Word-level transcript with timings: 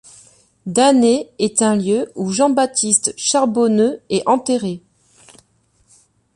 Danner 0.65 1.29
est 1.37 1.61
le 1.61 1.77
lieu 1.77 2.11
où 2.15 2.31
Jean 2.31 2.49
Baptiste 2.49 3.13
Charbonneau 3.17 3.97
est 4.09 4.27
enterré. 4.27 4.81